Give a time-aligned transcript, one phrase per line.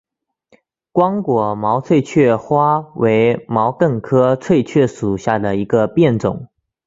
[0.91, 6.49] 光果毛翠雀花为毛茛科翠雀属下的一个变种。